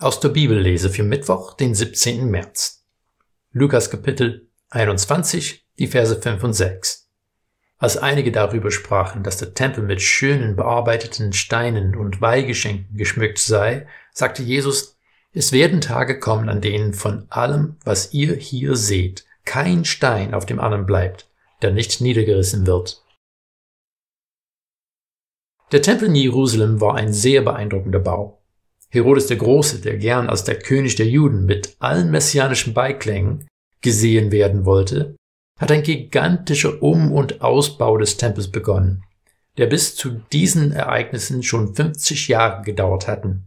[0.00, 2.30] Aus der Bibellese für Mittwoch, den 17.
[2.30, 2.86] März.
[3.52, 7.10] Lukas Kapitel 21, die Verse 5 und 6.
[7.76, 13.86] Als einige darüber sprachen, dass der Tempel mit schönen bearbeiteten Steinen und Weihgeschenken geschmückt sei,
[14.14, 14.96] sagte Jesus,
[15.34, 20.46] es werden Tage kommen, an denen von allem, was ihr hier seht, kein Stein auf
[20.46, 21.28] dem anderen bleibt,
[21.60, 23.04] der nicht niedergerissen wird.
[25.72, 28.39] Der Tempel in Jerusalem war ein sehr beeindruckender Bau.
[28.92, 33.46] Herodes der Große, der gern als der König der Juden mit allen messianischen Beiklängen
[33.80, 35.14] gesehen werden wollte,
[35.58, 39.04] hat ein gigantischer Um- und Ausbau des Tempels begonnen,
[39.58, 43.46] der bis zu diesen Ereignissen schon 50 Jahre gedauert hatten.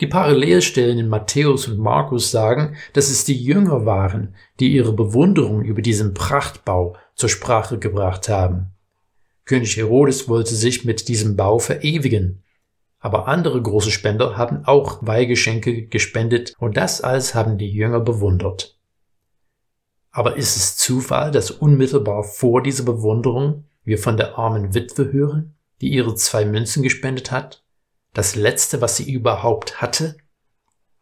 [0.00, 5.64] Die Parallelstellen in Matthäus und Markus sagen, dass es die Jünger waren, die ihre Bewunderung
[5.64, 8.66] über diesen Prachtbau zur Sprache gebracht haben.
[9.46, 12.42] König Herodes wollte sich mit diesem Bau verewigen
[12.98, 18.78] aber andere große Spender haben auch Weihgeschenke gespendet und das alles haben die Jünger bewundert.
[20.10, 25.54] Aber ist es Zufall, dass unmittelbar vor dieser Bewunderung wir von der armen Witwe hören,
[25.80, 27.62] die ihre zwei Münzen gespendet hat,
[28.14, 30.16] das letzte, was sie überhaupt hatte,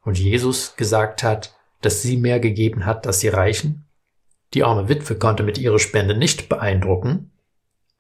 [0.01, 3.87] und Jesus gesagt hat, dass sie mehr gegeben hat als die Reichen?
[4.53, 7.33] Die arme Witwe konnte mit ihrer Spende nicht beeindrucken,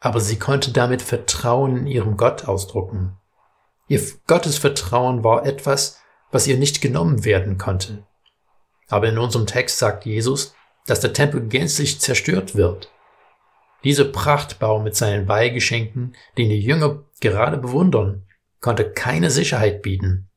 [0.00, 3.16] aber sie konnte damit Vertrauen in ihrem Gott ausdrucken.
[3.86, 8.06] Ihr Gottesvertrauen war etwas, was ihr nicht genommen werden konnte.
[8.88, 10.54] Aber in unserem Text sagt Jesus,
[10.86, 12.90] dass der Tempel gänzlich zerstört wird.
[13.84, 18.26] Dieser Prachtbau mit seinen Weihgeschenken, den die Jünger gerade bewundern,
[18.60, 20.30] konnte keine Sicherheit bieten.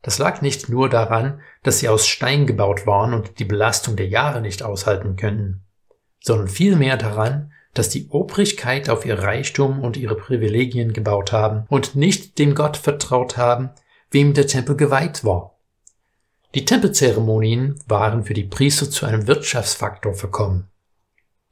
[0.00, 4.08] Das lag nicht nur daran, dass sie aus Stein gebaut waren und die Belastung der
[4.08, 5.64] Jahre nicht aushalten könnten,
[6.20, 11.96] sondern vielmehr daran, dass die Obrigkeit auf ihr Reichtum und ihre Privilegien gebaut haben und
[11.96, 13.70] nicht dem Gott vertraut haben,
[14.10, 15.58] wem der Tempel geweiht war.
[16.54, 20.68] Die Tempelzeremonien waren für die Priester zu einem Wirtschaftsfaktor verkommen.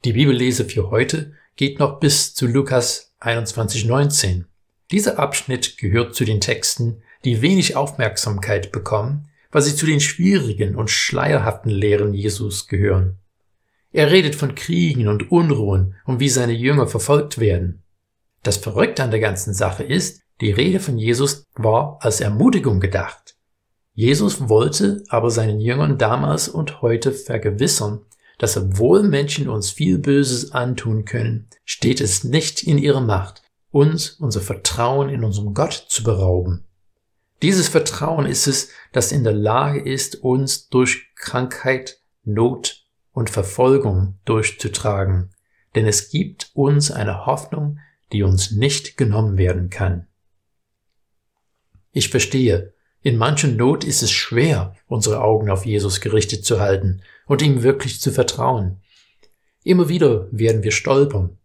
[0.05, 4.45] Die Bibellese für heute geht noch bis zu Lukas 21,19.
[4.91, 10.75] Dieser Abschnitt gehört zu den Texten, die wenig Aufmerksamkeit bekommen, weil sie zu den schwierigen
[10.75, 13.19] und schleierhaften Lehren Jesus gehören.
[13.93, 17.83] Er redet von Kriegen und Unruhen und wie seine Jünger verfolgt werden.
[18.41, 23.35] Das Verrückte an der ganzen Sache ist, die Rede von Jesus war als Ermutigung gedacht.
[23.93, 28.01] Jesus wollte aber seinen Jüngern damals und heute vergewissern,
[28.39, 34.09] dass obwohl Menschen uns viel Böses antun können, steht es nicht in ihrer Macht, uns
[34.19, 36.65] unser Vertrauen in unserem Gott zu berauben.
[37.43, 42.82] Dieses Vertrauen ist es, das in der Lage ist, uns durch Krankheit, Not
[43.13, 45.29] und Verfolgung durchzutragen,
[45.75, 47.79] denn es gibt uns eine Hoffnung,
[48.11, 50.07] die uns nicht genommen werden kann.
[51.91, 57.01] Ich verstehe, in manchen Not ist es schwer, unsere Augen auf Jesus gerichtet zu halten
[57.27, 58.81] und ihm wirklich zu vertrauen.
[59.63, 61.37] Immer wieder werden wir stolpern.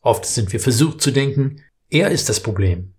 [0.00, 2.94] Oft sind wir versucht zu denken, er ist das Problem.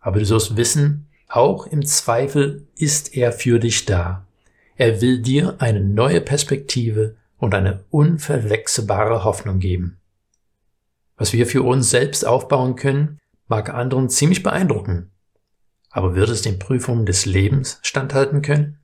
[0.00, 4.26] Aber du sollst wissen, auch im Zweifel ist er für dich da.
[4.76, 10.00] Er will dir eine neue Perspektive und eine unverwechselbare Hoffnung geben.
[11.16, 15.10] Was wir für uns selbst aufbauen können, mag anderen ziemlich beeindrucken.
[15.90, 18.78] Aber wird es den Prüfungen des Lebens standhalten können?